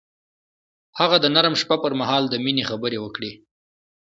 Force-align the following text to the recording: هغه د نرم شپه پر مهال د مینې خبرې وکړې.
هغه 0.99 1.17
د 1.23 1.25
نرم 1.35 1.53
شپه 1.61 1.75
پر 1.83 1.93
مهال 1.99 2.23
د 2.29 2.35
مینې 2.43 2.63
خبرې 2.69 2.97
وکړې. 3.01 3.31